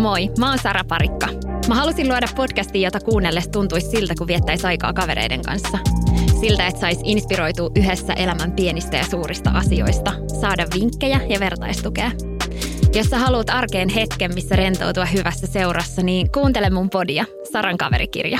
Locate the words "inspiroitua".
7.04-7.70